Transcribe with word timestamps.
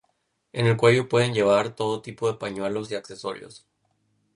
En 0.51 0.65
el 0.65 0.77
cuello 0.77 1.07
pueden 1.07 1.31
llevar 1.35 1.75
todo 1.75 2.01
tipo 2.01 2.25
de 2.27 2.39
pañuelos 2.39 2.89
y 2.89 2.95
accesorios. 2.95 3.67